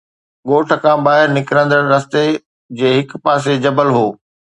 ڳوٺ 0.47 0.67
کان 0.83 0.97
ٻاهر 1.05 1.27
نڪرندڙ 1.37 1.81
رستي 1.93 2.23
جي 2.79 2.89
هڪ 2.97 3.09
پاسي 3.27 3.53
جبل 3.67 3.87
هو 3.97 4.05